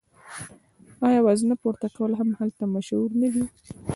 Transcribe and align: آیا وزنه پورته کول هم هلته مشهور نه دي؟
آیا 1.07 1.19
وزنه 1.27 1.55
پورته 1.61 1.87
کول 1.97 2.11
هم 2.19 2.29
هلته 2.39 2.63
مشهور 2.75 3.09
نه 3.21 3.27
دي؟ 3.33 3.43